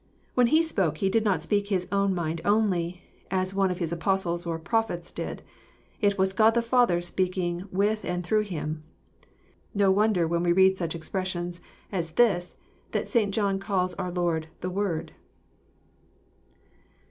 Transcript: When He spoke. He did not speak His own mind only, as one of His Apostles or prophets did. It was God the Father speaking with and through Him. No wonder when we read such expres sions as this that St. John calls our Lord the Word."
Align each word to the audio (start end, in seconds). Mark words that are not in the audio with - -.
When 0.33 0.47
He 0.47 0.63
spoke. 0.63 0.97
He 0.97 1.11
did 1.11 1.23
not 1.23 1.43
speak 1.43 1.67
His 1.67 1.87
own 1.91 2.15
mind 2.15 2.41
only, 2.43 3.03
as 3.29 3.53
one 3.53 3.69
of 3.69 3.77
His 3.77 3.91
Apostles 3.91 4.47
or 4.47 4.57
prophets 4.57 5.11
did. 5.11 5.43
It 5.99 6.17
was 6.17 6.33
God 6.33 6.55
the 6.55 6.63
Father 6.63 7.01
speaking 7.01 7.67
with 7.71 8.03
and 8.03 8.23
through 8.25 8.45
Him. 8.45 8.81
No 9.75 9.91
wonder 9.91 10.27
when 10.27 10.41
we 10.41 10.53
read 10.53 10.75
such 10.75 10.95
expres 10.95 11.27
sions 11.27 11.61
as 11.91 12.13
this 12.13 12.57
that 12.93 13.07
St. 13.07 13.31
John 13.31 13.59
calls 13.59 13.93
our 13.93 14.09
Lord 14.09 14.47
the 14.61 14.71
Word." 14.71 15.11